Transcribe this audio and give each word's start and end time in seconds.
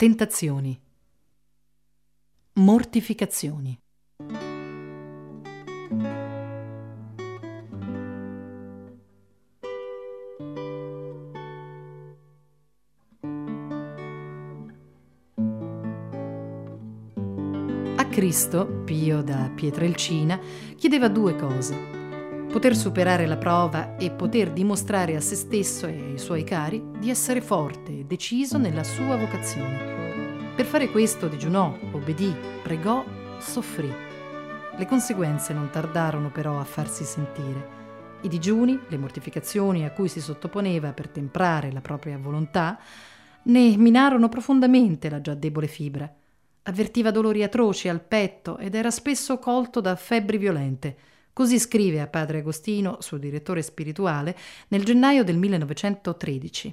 Tentazioni. 0.00 0.80
Mortificazioni. 2.52 3.76
A 17.96 18.06
Cristo, 18.08 18.66
Pio 18.84 19.22
da 19.24 19.50
Pietrelcina, 19.52 20.38
chiedeva 20.76 21.08
due 21.08 21.34
cose. 21.34 21.97
Poter 22.50 22.74
superare 22.74 23.26
la 23.26 23.36
prova 23.36 23.96
e 23.96 24.10
poter 24.10 24.52
dimostrare 24.52 25.14
a 25.14 25.20
se 25.20 25.34
stesso 25.34 25.86
e 25.86 25.92
ai 25.92 26.18
suoi 26.18 26.44
cari 26.44 26.82
di 26.98 27.10
essere 27.10 27.42
forte 27.42 27.92
e 27.92 28.04
deciso 28.04 28.56
nella 28.56 28.84
sua 28.84 29.16
vocazione. 29.16 30.54
Per 30.56 30.64
fare 30.64 30.88
questo 30.88 31.28
digiunò, 31.28 31.76
obbedì, 31.92 32.34
pregò, 32.62 33.04
soffrì. 33.38 33.92
Le 34.76 34.86
conseguenze 34.86 35.52
non 35.52 35.68
tardarono 35.70 36.30
però 36.30 36.58
a 36.58 36.64
farsi 36.64 37.04
sentire. 37.04 37.76
I 38.22 38.28
digiuni, 38.28 38.80
le 38.88 38.96
mortificazioni 38.96 39.84
a 39.84 39.92
cui 39.92 40.08
si 40.08 40.20
sottoponeva 40.20 40.92
per 40.92 41.08
temprare 41.08 41.70
la 41.70 41.82
propria 41.82 42.16
volontà, 42.16 42.78
ne 43.42 43.76
minarono 43.76 44.30
profondamente 44.30 45.10
la 45.10 45.20
già 45.20 45.34
debole 45.34 45.66
fibra. 45.66 46.10
Avvertiva 46.62 47.10
dolori 47.10 47.42
atroci 47.42 47.88
al 47.88 48.00
petto 48.00 48.56
ed 48.56 48.74
era 48.74 48.90
spesso 48.90 49.38
colto 49.38 49.80
da 49.80 49.94
febbri 49.96 50.38
violente. 50.38 50.96
Così 51.38 51.60
scrive 51.60 52.00
a 52.00 52.08
padre 52.08 52.38
Agostino, 52.38 52.96
suo 53.00 53.16
direttore 53.16 53.62
spirituale, 53.62 54.36
nel 54.70 54.82
gennaio 54.82 55.22
del 55.22 55.36
1913. 55.36 56.72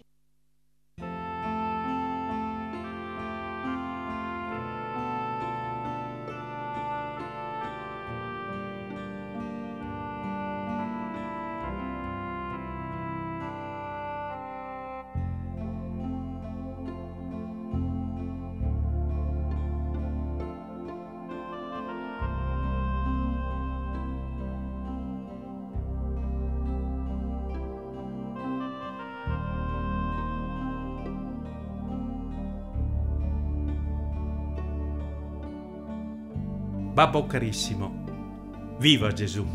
Babbo 36.95 37.25
carissimo, 37.25 38.77
viva 38.79 39.11
Gesù! 39.11 39.45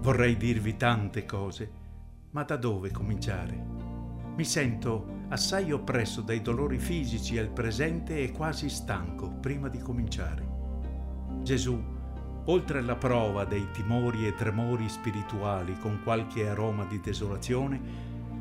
Vorrei 0.00 0.36
dirvi 0.36 0.76
tante 0.76 1.24
cose, 1.24 1.70
ma 2.32 2.42
da 2.42 2.58
dove 2.58 2.90
cominciare? 2.90 3.58
Mi 4.36 4.44
sento 4.44 5.22
assai 5.30 5.72
oppresso 5.72 6.20
dai 6.20 6.42
dolori 6.42 6.78
fisici 6.78 7.38
al 7.38 7.48
presente 7.48 8.18
e 8.18 8.30
quasi 8.30 8.68
stanco 8.68 9.30
prima 9.30 9.68
di 9.68 9.78
cominciare. 9.78 10.46
Gesù, 11.40 11.82
oltre 12.44 12.80
alla 12.80 12.96
prova 12.96 13.46
dei 13.46 13.66
timori 13.72 14.26
e 14.26 14.34
tremori 14.34 14.86
spirituali 14.90 15.78
con 15.78 16.02
qualche 16.04 16.46
aroma 16.46 16.84
di 16.84 17.00
desolazione, 17.00 17.80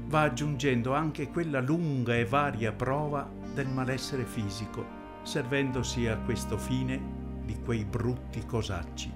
va 0.08 0.23
aggiungendo 0.23 0.94
anche 0.94 1.30
quella 1.30 1.62
lunga 1.62 2.17
e 2.17 2.26
varia 2.26 2.73
prova 2.73 3.26
del 3.54 3.70
malessere 3.70 4.26
fisico, 4.26 4.86
servendosi 5.22 6.06
a 6.08 6.17
questo 6.17 6.58
fine 6.58 7.23
di 7.44 7.59
quei 7.63 7.83
brutti 7.83 8.45
cosacci. 8.45 9.11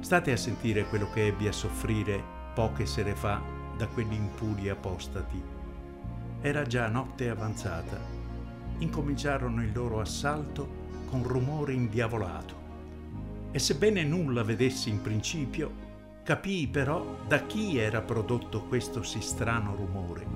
State 0.00 0.32
a 0.32 0.36
sentire 0.36 0.84
quello 0.84 1.10
che 1.10 1.26
ebbi 1.26 1.48
a 1.48 1.52
soffrire 1.52 2.22
poche 2.54 2.86
sere 2.86 3.14
fa 3.14 3.40
da 3.76 3.86
quegli 3.88 4.12
impuri 4.12 4.68
apostati. 4.68 5.42
Era 6.40 6.62
già 6.64 6.88
notte 6.88 7.30
avanzata. 7.30 7.98
Incominciarono 8.78 9.62
il 9.62 9.72
loro 9.72 10.00
assalto 10.00 10.82
con 11.08 11.22
rumore 11.22 11.72
indiavolato. 11.72 12.62
E 13.50 13.58
sebbene 13.58 14.02
nulla 14.02 14.42
vedessi 14.42 14.90
in 14.90 15.00
principio, 15.00 15.82
capii 16.22 16.68
però 16.68 17.18
da 17.26 17.46
chi 17.46 17.78
era 17.78 18.00
prodotto 18.00 18.64
questo 18.64 19.02
sì 19.02 19.20
strano 19.20 19.74
rumore. 19.74 20.26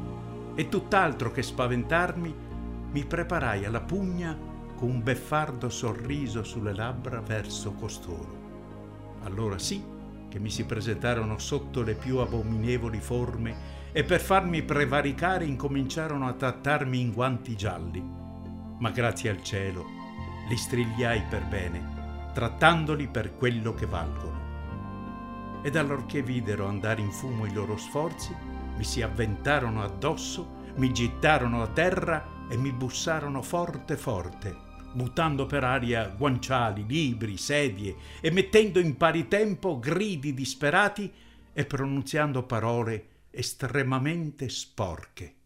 E 0.54 0.68
tutt'altro 0.68 1.30
che 1.30 1.42
spaventarmi, 1.42 2.34
mi 2.90 3.04
preparai 3.04 3.64
alla 3.64 3.80
pugna 3.82 4.36
con 4.78 4.90
un 4.90 5.02
beffardo 5.02 5.68
sorriso 5.68 6.44
sulle 6.44 6.72
labbra 6.72 7.20
verso 7.20 7.72
costoro. 7.72 9.16
Allora 9.24 9.58
sì 9.58 9.84
che 10.28 10.38
mi 10.38 10.50
si 10.50 10.64
presentarono 10.66 11.38
sotto 11.38 11.82
le 11.82 11.94
più 11.94 12.18
abominevoli 12.18 13.00
forme 13.00 13.86
e 13.90 14.04
per 14.04 14.20
farmi 14.20 14.62
prevaricare 14.62 15.44
incominciarono 15.44 16.28
a 16.28 16.32
trattarmi 16.32 17.00
in 17.00 17.12
guanti 17.12 17.56
gialli. 17.56 18.00
Ma 18.78 18.90
grazie 18.90 19.30
al 19.30 19.42
cielo 19.42 19.84
li 20.48 20.56
strigliai 20.56 21.24
per 21.28 21.44
bene, 21.46 22.30
trattandoli 22.32 23.08
per 23.08 23.34
quello 23.34 23.74
che 23.74 23.86
valgono. 23.86 25.60
Ed 25.62 25.74
allorché 25.74 26.22
videro 26.22 26.68
andare 26.68 27.00
in 27.00 27.10
fumo 27.10 27.46
i 27.46 27.52
loro 27.52 27.76
sforzi, 27.76 28.32
mi 28.76 28.84
si 28.84 29.02
avventarono 29.02 29.82
addosso, 29.82 30.66
mi 30.76 30.92
gittarono 30.92 31.62
a 31.62 31.66
terra 31.66 32.46
e 32.48 32.56
mi 32.56 32.70
bussarono 32.70 33.42
forte 33.42 33.96
forte 33.96 34.66
buttando 34.92 35.46
per 35.46 35.64
aria 35.64 36.08
guanciali, 36.08 36.84
libri, 36.86 37.36
sedie 37.36 37.96
e 38.20 38.30
mettendo 38.30 38.78
in 38.78 38.96
pari 38.96 39.28
tempo 39.28 39.78
gridi 39.78 40.34
disperati 40.34 41.12
e 41.52 41.64
pronunziando 41.64 42.44
parole 42.44 43.06
estremamente 43.30 44.48
sporche. 44.48 45.37